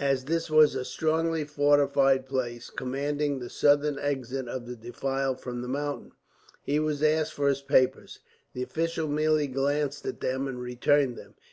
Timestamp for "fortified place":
1.44-2.68